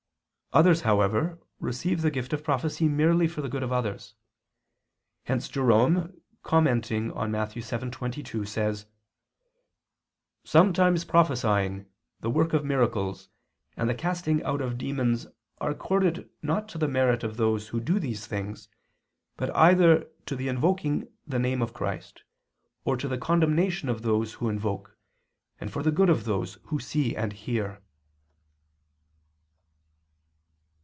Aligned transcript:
Others, 0.53 0.81
however, 0.81 1.39
receive 1.61 2.01
the 2.01 2.11
gift 2.11 2.33
of 2.33 2.43
prophecy 2.43 2.89
merely 2.89 3.25
for 3.25 3.41
the 3.41 3.47
good 3.47 3.63
of 3.63 3.71
others. 3.71 4.15
Hence 5.23 5.47
Jerome 5.47 6.19
commenting 6.43 7.09
on 7.13 7.31
Matt. 7.31 7.51
7:22, 7.51 8.45
says: 8.45 8.85
"Sometimes 10.43 11.05
prophesying, 11.05 11.85
the 12.19 12.29
working 12.29 12.59
of 12.59 12.65
miracles, 12.65 13.29
and 13.77 13.89
the 13.89 13.95
casting 13.95 14.43
out 14.43 14.59
of 14.59 14.77
demons 14.77 15.25
are 15.61 15.69
accorded 15.69 16.29
not 16.41 16.67
to 16.67 16.77
the 16.77 16.89
merit 16.89 17.23
of 17.23 17.37
those 17.37 17.69
who 17.69 17.79
do 17.79 17.97
these 17.97 18.27
things, 18.27 18.67
but 19.37 19.55
either 19.55 20.09
to 20.25 20.35
the 20.35 20.49
invoking 20.49 21.07
the 21.25 21.39
name 21.39 21.61
of 21.61 21.73
Christ, 21.73 22.23
or 22.83 22.97
to 22.97 23.07
the 23.07 23.17
condemnation 23.17 23.87
of 23.87 24.01
those 24.01 24.33
who 24.33 24.49
invoke, 24.49 24.97
and 25.61 25.71
for 25.71 25.81
the 25.81 25.91
good 25.93 26.09
of 26.09 26.25
those 26.25 26.57
who 26.63 26.77
see 26.77 27.15
and 27.15 27.31
hear." 27.31 27.81